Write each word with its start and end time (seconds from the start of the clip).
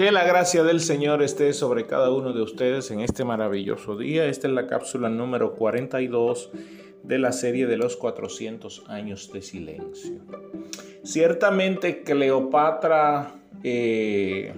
Que 0.00 0.12
la 0.12 0.24
gracia 0.24 0.64
del 0.64 0.80
Señor 0.80 1.22
esté 1.22 1.52
sobre 1.52 1.86
cada 1.86 2.10
uno 2.10 2.32
de 2.32 2.40
ustedes 2.40 2.90
en 2.90 3.00
este 3.00 3.22
maravilloso 3.22 3.98
día. 3.98 4.24
Esta 4.24 4.48
es 4.48 4.54
la 4.54 4.66
cápsula 4.66 5.10
número 5.10 5.56
42 5.56 6.52
de 7.02 7.18
la 7.18 7.32
serie 7.32 7.66
de 7.66 7.76
los 7.76 7.98
400 7.98 8.84
años 8.88 9.30
de 9.30 9.42
silencio. 9.42 10.22
Ciertamente 11.02 12.02
Cleopatra 12.02 13.42
eh, 13.62 14.54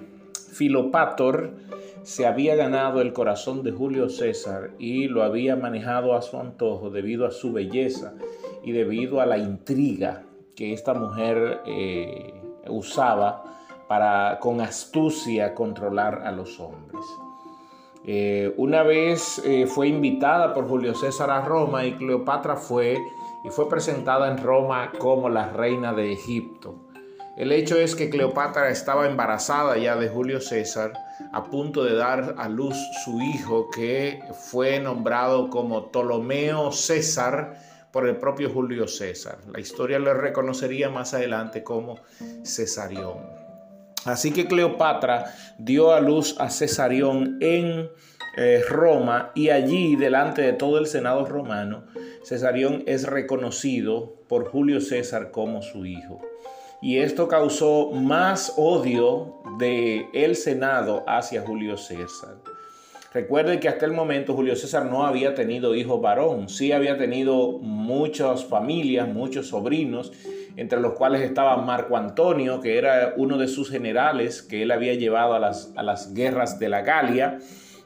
Filopator 0.52 1.50
se 2.04 2.24
había 2.24 2.54
ganado 2.54 3.00
el 3.00 3.12
corazón 3.12 3.64
de 3.64 3.72
Julio 3.72 4.10
César 4.10 4.70
y 4.78 5.08
lo 5.08 5.24
había 5.24 5.56
manejado 5.56 6.14
a 6.14 6.22
su 6.22 6.38
antojo 6.38 6.88
debido 6.90 7.26
a 7.26 7.32
su 7.32 7.52
belleza 7.52 8.14
y 8.62 8.70
debido 8.70 9.20
a 9.20 9.26
la 9.26 9.38
intriga 9.38 10.22
que 10.54 10.72
esta 10.72 10.94
mujer 10.94 11.62
eh, 11.66 12.32
usaba 12.68 13.52
para 13.92 14.38
con 14.40 14.62
astucia 14.62 15.54
controlar 15.54 16.22
a 16.24 16.32
los 16.32 16.58
hombres. 16.58 17.04
Eh, 18.06 18.54
una 18.56 18.82
vez 18.82 19.42
eh, 19.44 19.66
fue 19.66 19.88
invitada 19.88 20.54
por 20.54 20.66
Julio 20.66 20.94
César 20.94 21.30
a 21.30 21.42
Roma 21.42 21.84
y 21.84 21.92
Cleopatra 21.98 22.56
fue 22.56 22.96
y 23.44 23.50
fue 23.50 23.68
presentada 23.68 24.32
en 24.32 24.42
Roma 24.42 24.92
como 24.98 25.28
la 25.28 25.50
reina 25.50 25.92
de 25.92 26.10
Egipto. 26.10 26.74
El 27.36 27.52
hecho 27.52 27.76
es 27.76 27.94
que 27.94 28.08
Cleopatra 28.08 28.70
estaba 28.70 29.06
embarazada 29.06 29.76
ya 29.76 29.94
de 29.96 30.08
Julio 30.08 30.40
César, 30.40 30.94
a 31.30 31.44
punto 31.44 31.84
de 31.84 31.94
dar 31.94 32.36
a 32.38 32.48
luz 32.48 32.78
su 33.04 33.20
hijo 33.20 33.68
que 33.68 34.22
fue 34.32 34.80
nombrado 34.80 35.50
como 35.50 35.90
Ptolomeo 35.90 36.72
César 36.72 37.58
por 37.90 38.08
el 38.08 38.16
propio 38.16 38.48
Julio 38.48 38.88
César. 38.88 39.36
La 39.52 39.60
historia 39.60 39.98
le 39.98 40.14
reconocería 40.14 40.88
más 40.88 41.12
adelante 41.12 41.62
como 41.62 41.98
Cesarión. 42.42 43.41
Así 44.04 44.32
que 44.32 44.46
Cleopatra 44.46 45.34
dio 45.58 45.92
a 45.92 46.00
luz 46.00 46.36
a 46.38 46.50
Cesarión 46.50 47.38
en 47.40 47.88
eh, 48.36 48.62
Roma 48.68 49.30
y 49.34 49.50
allí, 49.50 49.96
delante 49.96 50.42
de 50.42 50.52
todo 50.54 50.78
el 50.78 50.86
Senado 50.86 51.26
romano, 51.26 51.84
Cesarión 52.24 52.82
es 52.86 53.06
reconocido 53.06 54.16
por 54.28 54.48
Julio 54.48 54.80
César 54.80 55.30
como 55.30 55.62
su 55.62 55.84
hijo. 55.84 56.20
Y 56.80 56.98
esto 56.98 57.28
causó 57.28 57.90
más 57.92 58.54
odio 58.56 59.36
del 59.58 60.06
el 60.14 60.34
Senado 60.34 61.04
hacia 61.06 61.42
Julio 61.42 61.76
César. 61.76 62.36
Recuerde 63.14 63.60
que 63.60 63.68
hasta 63.68 63.84
el 63.84 63.92
momento 63.92 64.34
Julio 64.34 64.56
César 64.56 64.86
no 64.86 65.04
había 65.04 65.34
tenido 65.34 65.74
hijo 65.74 66.00
varón, 66.00 66.48
sí 66.48 66.72
había 66.72 66.96
tenido 66.96 67.58
muchas 67.58 68.46
familias, 68.46 69.06
muchos 69.06 69.48
sobrinos, 69.48 70.12
entre 70.56 70.80
los 70.80 70.92
cuales 70.94 71.22
estaba 71.22 71.56
Marco 71.58 71.96
Antonio, 71.96 72.60
que 72.60 72.78
era 72.78 73.14
uno 73.16 73.38
de 73.38 73.48
sus 73.48 73.70
generales 73.70 74.42
que 74.42 74.62
él 74.62 74.70
había 74.70 74.94
llevado 74.94 75.34
a 75.34 75.38
las, 75.38 75.72
a 75.76 75.82
las 75.82 76.14
guerras 76.14 76.58
de 76.58 76.68
la 76.68 76.82
Galia 76.82 77.38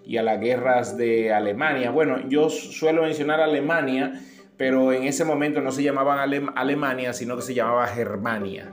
y 0.04 0.16
a 0.16 0.22
las 0.22 0.40
guerras 0.40 0.96
de 0.96 1.32
Alemania. 1.32 1.90
Bueno, 1.90 2.28
yo 2.28 2.48
suelo 2.50 3.02
mencionar 3.02 3.40
Alemania, 3.40 4.20
pero 4.56 4.92
en 4.92 5.04
ese 5.04 5.24
momento 5.24 5.60
no 5.60 5.72
se 5.72 5.82
llamaban 5.82 6.18
Alemania, 6.54 7.12
sino 7.12 7.36
que 7.36 7.42
se 7.42 7.54
llamaba 7.54 7.86
Germania. 7.88 8.72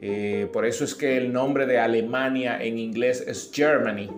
Eh, 0.00 0.48
por 0.52 0.66
eso 0.66 0.84
es 0.84 0.94
que 0.94 1.16
el 1.16 1.32
nombre 1.32 1.66
de 1.66 1.78
Alemania 1.78 2.62
en 2.62 2.78
inglés 2.78 3.24
es 3.26 3.50
Germany. 3.52 4.10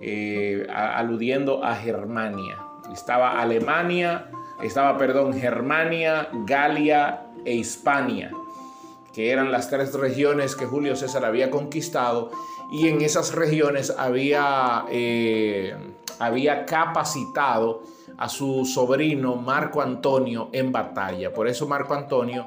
Eh, 0.00 0.66
aludiendo 0.70 1.64
a 1.64 1.74
Germania. 1.74 2.58
Estaba 2.92 3.40
Alemania, 3.40 4.26
estaba, 4.62 4.98
perdón, 4.98 5.32
Germania, 5.32 6.28
Galia 6.46 7.25
e 7.46 7.54
Hispania, 7.54 8.30
que 9.14 9.30
eran 9.30 9.50
las 9.50 9.70
tres 9.70 9.94
regiones 9.94 10.54
que 10.54 10.66
Julio 10.66 10.96
César 10.96 11.24
había 11.24 11.50
conquistado 11.50 12.30
y 12.70 12.88
en 12.88 13.00
esas 13.00 13.34
regiones 13.34 13.94
había, 13.96 14.84
eh, 14.90 15.74
había 16.18 16.66
capacitado 16.66 17.82
a 18.18 18.28
su 18.28 18.64
sobrino 18.64 19.36
Marco 19.36 19.80
Antonio 19.80 20.48
en 20.52 20.72
batalla. 20.72 21.32
Por 21.32 21.48
eso 21.48 21.66
Marco 21.66 21.94
Antonio 21.94 22.46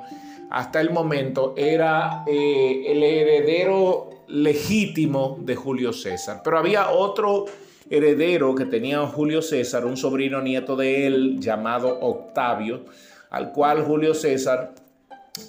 hasta 0.49 0.81
el 0.81 0.89
momento 0.89 1.53
era 1.55 2.23
eh, 2.27 2.83
el 2.87 3.03
heredero 3.03 4.09
legítimo 4.27 5.37
de 5.41 5.55
Julio 5.55 5.93
César. 5.93 6.41
Pero 6.43 6.57
había 6.57 6.89
otro 6.89 7.45
heredero 7.89 8.53
que 8.55 8.65
tenía 8.65 9.05
Julio 9.07 9.41
César, 9.41 9.85
un 9.85 9.97
sobrino 9.97 10.41
nieto 10.41 10.75
de 10.75 11.07
él 11.07 11.39
llamado 11.39 11.99
Octavio, 12.01 12.81
al 13.29 13.51
cual 13.51 13.83
Julio 13.83 14.13
César 14.13 14.73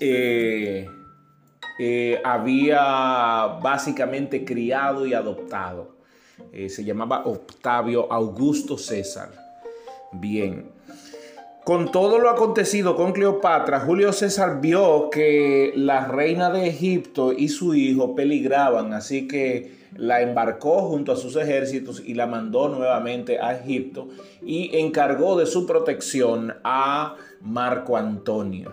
eh, 0.00 0.88
eh, 1.78 2.20
había 2.24 3.58
básicamente 3.62 4.44
criado 4.44 5.06
y 5.06 5.14
adoptado. 5.14 5.96
se 6.68 6.84
llamaba 6.84 7.24
Octavio 7.24 8.10
Augusto 8.12 8.78
César. 8.78 9.30
Bien. 10.12 10.70
Con 11.64 11.92
todo 11.92 12.18
lo 12.18 12.30
acontecido 12.30 12.96
con 12.96 13.12
Cleopatra, 13.12 13.80
Julio 13.80 14.12
César 14.12 14.60
vio 14.60 15.10
que 15.10 15.72
la 15.76 16.06
reina 16.06 16.50
de 16.50 16.66
Egipto 16.66 17.32
y 17.32 17.48
su 17.48 17.74
hijo 17.74 18.16
peligraban, 18.16 18.92
así 18.94 19.28
que 19.28 19.78
la 19.96 20.22
embarcó 20.22 20.88
junto 20.88 21.12
a 21.12 21.16
sus 21.16 21.36
ejércitos 21.36 22.02
y 22.04 22.14
la 22.14 22.26
mandó 22.26 22.68
nuevamente 22.68 23.38
a 23.38 23.54
Egipto 23.58 24.08
y 24.42 24.76
encargó 24.78 25.38
de 25.38 25.46
su 25.46 25.66
protección 25.66 26.54
a 26.64 27.16
Marco 27.40 27.96
Antonio. 27.96 28.72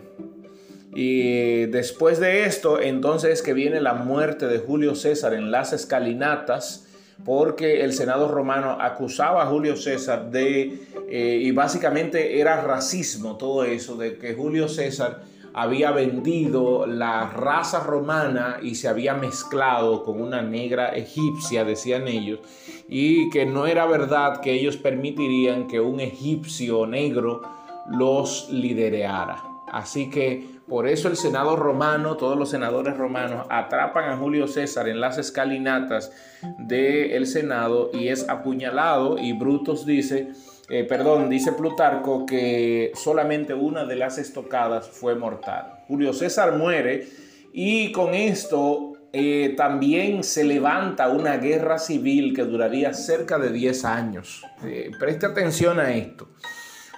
Y 0.96 1.66
después 1.66 2.20
de 2.20 2.46
esto, 2.46 2.82
entonces 2.82 3.42
que 3.42 3.54
viene 3.54 3.82
la 3.82 3.94
muerte 3.94 4.48
de 4.48 4.60
Julio 4.60 4.96
César 4.96 5.34
en 5.34 5.52
las 5.52 5.74
escalinatas, 5.74 6.88
porque 7.26 7.84
el 7.84 7.94
Senado 7.94 8.28
romano 8.28 8.78
acusaba 8.80 9.44
a 9.44 9.48
Julio 9.48 9.76
César 9.76 10.30
de, 10.30 10.80
eh, 11.10 11.40
y 11.42 11.52
básicamente 11.52 12.40
era 12.40 12.62
racismo 12.62 13.38
todo 13.38 13.64
eso, 13.64 13.98
de 13.98 14.18
que 14.18 14.34
Julio 14.34 14.70
César 14.70 15.24
había 15.54 15.90
vendido 15.90 16.86
la 16.86 17.32
raza 17.32 17.80
romana 17.80 18.60
y 18.62 18.76
se 18.76 18.88
había 18.88 19.16
mezclado 19.16 20.04
con 20.04 20.22
una 20.22 20.44
negra 20.44 20.90
egipcia, 20.90 21.66
decían 21.66 22.08
ellos, 22.08 22.40
y 22.88 23.32
que 23.32 23.48
no 23.48 23.66
era 23.66 23.88
verdad 23.88 24.40
que 24.40 24.54
ellos 24.54 24.78
permitirían 24.78 25.68
que 25.68 25.80
un 25.80 26.00
egipcio 26.00 26.86
negro 26.86 27.42
los 27.90 28.50
lidereara. 28.52 29.44
Así 29.72 30.12
que 30.12 30.57
por 30.68 30.88
eso 30.88 31.08
el 31.08 31.16
Senado 31.16 31.56
romano, 31.56 32.18
todos 32.18 32.38
los 32.38 32.50
senadores 32.50 32.98
romanos 32.98 33.48
atrapan 33.50 34.10
a 34.10 34.18
Julio 34.18 34.48
César 34.48 34.90
en 34.90 35.00
las 35.00 35.18
escalinatas 35.18 36.12
del 36.58 37.26
Senado 37.26 37.90
y 37.94 38.10
es 38.10 38.28
apuñalado 38.28 39.18
y 39.18 39.32
Brutus 39.32 39.86
dice, 39.86 40.30
eh, 40.70 40.84
perdón, 40.84 41.30
dice 41.30 41.54
Plutarco 41.54 42.26
que 42.26 42.92
solamente 42.96 43.54
una 43.54 43.86
de 43.86 43.96
las 43.96 44.18
estocadas 44.18 44.90
fue 44.90 45.16
mortal. 45.16 45.84
Julio 45.88 46.12
César 46.12 46.58
muere 46.58 47.08
y 47.54 47.94
con 47.94 48.14
esto 48.14 48.94
eh, 49.14 49.54
también 49.56 50.22
se 50.24 50.44
levanta 50.44 51.08
una 51.08 51.38
guerra 51.38 51.80
civil 51.80 52.36
que 52.36 52.44
duraría 52.44 52.94
cerca 52.94 53.40
de 53.40 53.52
10 53.52 53.86
años. 53.86 54.44
Eh, 54.66 54.92
preste 55.00 55.26
atención 55.26 55.80
a 55.80 55.94
esto 55.96 56.28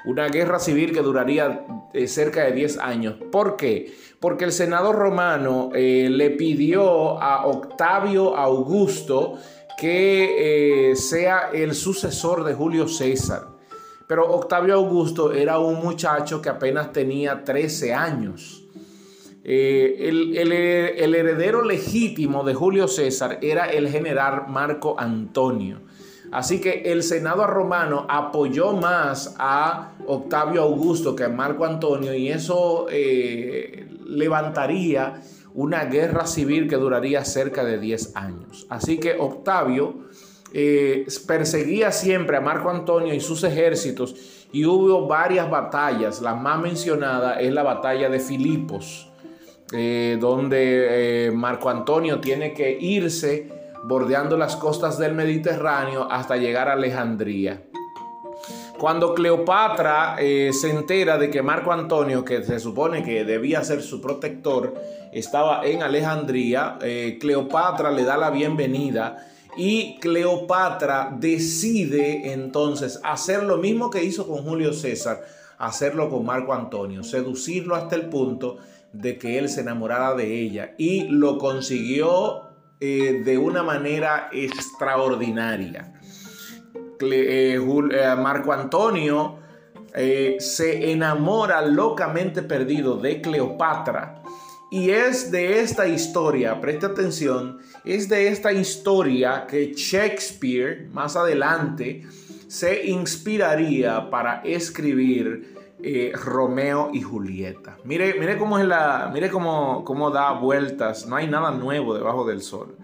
una 0.05 0.27
guerra 0.27 0.59
civil 0.59 0.91
que 0.91 1.01
duraría 1.01 1.65
eh, 1.93 2.07
cerca 2.07 2.43
de 2.43 2.51
10 2.53 2.77
años. 2.79 3.15
¿Por 3.31 3.55
qué? 3.55 3.93
Porque 4.19 4.45
el 4.45 4.51
Senado 4.51 4.93
romano 4.93 5.69
eh, 5.73 6.07
le 6.09 6.31
pidió 6.31 7.21
a 7.21 7.45
Octavio 7.45 8.35
Augusto 8.35 9.37
que 9.77 10.91
eh, 10.91 10.95
sea 10.95 11.49
el 11.53 11.73
sucesor 11.73 12.43
de 12.43 12.53
Julio 12.53 12.87
César. 12.87 13.47
Pero 14.07 14.29
Octavio 14.31 14.73
Augusto 14.75 15.31
era 15.31 15.59
un 15.59 15.75
muchacho 15.75 16.41
que 16.41 16.49
apenas 16.49 16.91
tenía 16.91 17.43
13 17.43 17.93
años. 17.93 18.63
el, 19.43 20.35
el 20.35 21.15
heredero 21.15 21.63
legítimo 21.63 22.43
de 22.43 22.53
Julio 22.55 22.87
César 22.87 23.39
era 23.41 23.65
el 23.65 23.87
general 23.87 24.45
Marco 24.47 24.99
Antonio. 24.99 25.81
Así 26.31 26.61
que 26.61 26.83
el 26.91 27.01
Senado 27.01 27.47
romano 27.47 28.05
apoyó 28.07 28.73
más 28.73 29.35
a 29.39 29.93
Octavio 30.05 30.61
Augusto 30.61 31.15
que 31.15 31.23
a 31.23 31.29
Marco 31.29 31.65
Antonio 31.65 32.13
y 32.13 32.29
eso 32.29 32.85
eh, 32.91 33.87
levantaría 34.05 35.21
una 35.55 35.85
guerra 35.85 36.27
civil 36.27 36.67
que 36.67 36.75
duraría 36.75 37.25
cerca 37.25 37.63
de 37.63 37.79
10 37.79 38.15
años. 38.15 38.67
Así 38.69 38.99
que 38.99 39.15
Octavio 39.19 40.05
eh, 40.53 41.07
perseguía 41.25 41.91
siempre 41.91 42.37
a 42.37 42.41
Marco 42.41 42.69
Antonio 42.69 43.13
y 43.13 43.19
sus 43.19 43.43
ejércitos 43.43 44.15
y 44.51 44.65
hubo 44.65 45.07
varias 45.07 45.49
batallas. 45.49 46.21
La 46.21 46.35
más 46.35 46.61
mencionada 46.61 47.39
es 47.39 47.51
la 47.51 47.63
batalla 47.63 48.07
de 48.07 48.19
Filipos, 48.19 49.09
eh, 49.73 50.17
donde 50.19 51.31
Marco 51.33 51.69
Antonio 51.69 52.19
tiene 52.19 52.53
que 52.53 52.77
irse 52.79 53.59
bordeando 53.83 54.37
las 54.37 54.55
costas 54.55 54.97
del 54.97 55.13
Mediterráneo 55.13 56.07
hasta 56.09 56.37
llegar 56.37 56.69
a 56.69 56.73
Alejandría. 56.73 57.63
Cuando 58.79 59.13
Cleopatra 59.13 60.15
eh, 60.19 60.51
se 60.53 60.69
entera 60.69 61.17
de 61.17 61.29
que 61.29 61.41
Marco 61.41 61.73
Antonio, 61.73 62.23
que 62.23 62.43
se 62.43 62.61
supone 62.61 63.03
que 63.03 63.25
debía 63.25 63.61
ser 63.63 63.81
su 63.81 63.99
protector, 63.99 64.73
estaba 65.11 65.65
en 65.65 65.83
Alejandría, 65.83 66.79
eh, 66.81 67.17
Cleopatra 67.19 67.91
le 67.91 68.05
da 68.05 68.15
la 68.15 68.29
bienvenida 68.29 69.25
Y 69.57 69.97
Cleopatra 69.99 71.13
decide 71.19 72.31
entonces 72.31 73.01
hacer 73.03 73.43
lo 73.43 73.57
mismo 73.57 73.89
que 73.89 74.03
hizo 74.03 74.25
con 74.25 74.43
Julio 74.43 74.71
César, 74.71 75.21
hacerlo 75.57 76.09
con 76.09 76.25
Marco 76.25 76.53
Antonio, 76.53 77.03
seducirlo 77.03 77.75
hasta 77.75 77.95
el 77.95 78.07
punto 78.07 78.59
de 78.93 79.17
que 79.17 79.37
él 79.37 79.49
se 79.49 79.61
enamorara 79.61 80.15
de 80.15 80.39
ella. 80.39 80.75
Y 80.77 81.09
lo 81.09 81.37
consiguió 81.37 82.48
eh, 82.81 83.21
de 83.25 83.37
una 83.37 83.61
manera 83.61 84.29
extraordinaria. 84.31 85.93
Eh, 87.01 87.57
eh, 87.57 88.15
Marco 88.17 88.53
Antonio 88.53 89.39
se 89.91 90.91
enamora 90.91 91.61
locamente 91.61 92.41
perdido 92.41 92.95
de 92.97 93.19
Cleopatra. 93.19 94.23
Y 94.71 94.91
es 94.91 95.31
de 95.31 95.59
esta 95.59 95.87
historia, 95.87 96.61
preste 96.61 96.85
atención, 96.85 97.59
es 97.83 98.07
de 98.07 98.27
esta 98.27 98.53
historia 98.53 99.47
que 99.47 99.73
Shakespeare 99.73 100.87
más 100.93 101.15
adelante 101.15 102.03
se 102.47 102.85
inspiraría 102.85 104.09
para 104.09 104.41
escribir 104.45 105.58
eh, 105.81 106.11
Romeo 106.13 106.89
y 106.93 107.01
Julieta. 107.01 107.77
Mire, 107.83 108.15
mire 108.19 108.37
cómo 108.37 108.59
es 108.59 108.65
la, 108.65 109.09
mire 109.13 109.29
cómo, 109.29 109.83
cómo 109.85 110.11
da 110.11 110.33
vueltas. 110.33 111.05
No 111.05 111.15
hay 111.15 111.27
nada 111.27 111.51
nuevo 111.51 111.93
debajo 111.93 112.25
del 112.25 112.41
sol. 112.41 112.75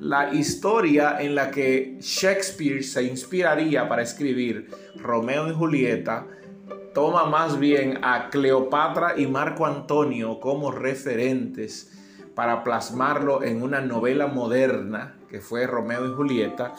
La 0.00 0.34
historia 0.34 1.18
en 1.20 1.34
la 1.34 1.50
que 1.50 1.98
Shakespeare 2.00 2.82
se 2.82 3.04
inspiraría 3.04 3.88
para 3.88 4.02
escribir 4.02 4.68
Romeo 4.96 5.48
y 5.48 5.54
Julieta 5.54 6.26
toma 6.94 7.26
más 7.26 7.58
bien 7.58 7.98
a 8.02 8.28
Cleopatra 8.30 9.14
y 9.16 9.26
Marco 9.26 9.66
Antonio 9.66 10.40
como 10.40 10.70
referentes 10.70 11.92
para 12.34 12.64
plasmarlo 12.64 13.42
en 13.42 13.62
una 13.62 13.80
novela 13.80 14.26
moderna 14.26 15.14
que 15.28 15.40
fue 15.40 15.66
Romeo 15.66 16.06
y 16.06 16.14
Julieta, 16.14 16.74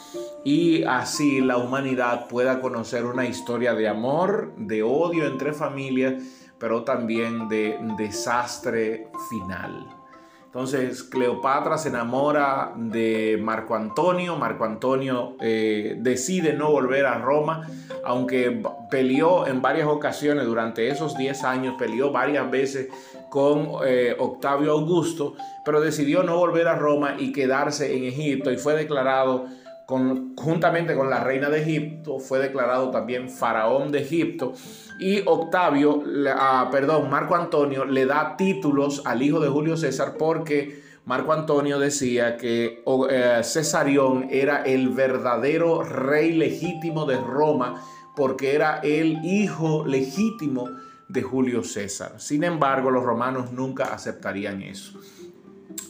y 0.45 0.83
así 0.83 1.41
la 1.41 1.57
humanidad 1.57 2.27
pueda 2.27 2.61
conocer 2.61 3.05
una 3.05 3.25
historia 3.25 3.73
de 3.73 3.89
amor, 3.89 4.53
de 4.57 4.81
odio 4.81 5.25
entre 5.25 5.51
familias, 5.51 6.23
pero 6.57 6.83
también 6.83 7.49
de 7.49 7.77
desastre 7.97 9.07
final. 9.29 10.04
Entonces 10.55 11.03
Cleopatra 11.03 11.77
se 11.77 11.89
enamora 11.89 12.71
de 12.77 13.37
Marco 13.43 13.75
Antonio, 13.75 14.37
Marco 14.37 14.63
Antonio 14.63 15.35
eh, 15.41 15.97
decide 15.99 16.53
no 16.53 16.71
volver 16.71 17.05
a 17.05 17.17
Roma, 17.17 17.67
aunque 18.05 18.63
peleó 18.89 19.47
en 19.47 19.61
varias 19.61 19.89
ocasiones 19.89 20.45
durante 20.45 20.87
esos 20.87 21.17
10 21.17 21.43
años, 21.43 21.75
peleó 21.77 22.13
varias 22.13 22.49
veces 22.49 22.87
con 23.27 23.67
eh, 23.85 24.15
Octavio 24.17 24.71
Augusto, 24.71 25.35
pero 25.65 25.81
decidió 25.81 26.23
no 26.23 26.37
volver 26.37 26.69
a 26.69 26.75
Roma 26.75 27.15
y 27.19 27.33
quedarse 27.33 27.93
en 27.97 28.05
Egipto 28.05 28.49
y 28.49 28.55
fue 28.55 28.75
declarado 28.75 29.47
juntamente 29.87 30.95
con 30.95 31.09
la 31.09 31.23
reina 31.23 31.49
de 31.49 31.61
Egipto, 31.61 32.19
fue 32.19 32.39
declarado 32.39 32.89
también 32.89 33.29
faraón 33.29 33.91
de 33.91 34.01
Egipto. 34.01 34.53
Y 34.99 35.21
Octavio, 35.25 36.03
ah, 36.35 36.69
perdón, 36.71 37.09
Marco 37.09 37.35
Antonio 37.35 37.85
le 37.85 38.05
da 38.05 38.35
títulos 38.37 39.03
al 39.05 39.21
hijo 39.21 39.39
de 39.39 39.49
Julio 39.49 39.77
César 39.77 40.15
porque 40.17 40.83
Marco 41.05 41.33
Antonio 41.33 41.77
decía 41.77 42.37
que 42.37 42.83
eh, 43.09 43.41
Cesarión 43.43 44.27
era 44.31 44.63
el 44.63 44.89
verdadero 44.89 45.83
rey 45.83 46.33
legítimo 46.33 47.05
de 47.05 47.17
Roma 47.17 47.81
porque 48.15 48.55
era 48.55 48.79
el 48.79 49.23
hijo 49.23 49.85
legítimo 49.85 50.69
de 51.07 51.21
Julio 51.21 51.63
César. 51.63 52.13
Sin 52.17 52.43
embargo, 52.43 52.89
los 52.89 53.03
romanos 53.03 53.51
nunca 53.51 53.93
aceptarían 53.93 54.63
eso. 54.63 54.99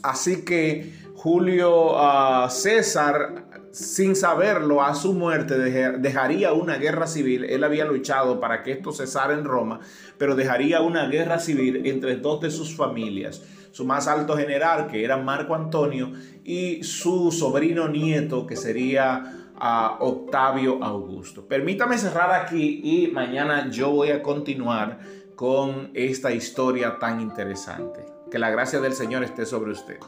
Así 0.03 0.43
que 0.43 0.93
Julio 1.15 1.97
ah, 1.97 2.49
César 2.49 3.54
sin 3.75 4.15
saberlo, 4.15 4.81
a 4.81 4.95
su 4.95 5.11
muerte 5.11 5.57
dejaría 5.57 6.53
una 6.53 6.77
guerra 6.77 7.07
civil. 7.07 7.43
Él 7.43 7.61
había 7.61 7.83
luchado 7.83 8.39
para 8.39 8.63
que 8.63 8.71
esto 8.71 8.93
cesara 8.93 9.33
en 9.33 9.43
Roma, 9.43 9.81
pero 10.17 10.33
dejaría 10.33 10.79
una 10.79 11.07
guerra 11.07 11.39
civil 11.39 11.85
entre 11.85 12.15
dos 12.15 12.39
de 12.39 12.51
sus 12.51 12.73
familias. 12.73 13.43
Su 13.71 13.83
más 13.83 14.07
alto 14.07 14.37
general, 14.37 14.87
que 14.87 15.03
era 15.03 15.17
Marco 15.17 15.55
Antonio, 15.55 16.13
y 16.45 16.85
su 16.85 17.33
sobrino 17.33 17.89
nieto, 17.89 18.47
que 18.47 18.55
sería 18.55 19.49
ah, 19.57 19.97
Octavio 19.99 20.81
Augusto. 20.81 21.45
Permítame 21.45 21.97
cerrar 21.97 22.31
aquí 22.31 22.79
y 22.81 23.07
mañana 23.11 23.69
yo 23.69 23.91
voy 23.91 24.11
a 24.11 24.23
continuar 24.23 24.99
con 25.35 25.91
esta 25.95 26.31
historia 26.31 26.97
tan 26.97 27.19
interesante. 27.19 28.05
Que 28.31 28.39
la 28.39 28.49
gracia 28.49 28.79
del 28.79 28.93
Señor 28.93 29.25
esté 29.25 29.45
sobre 29.45 29.73
usted. 29.73 29.99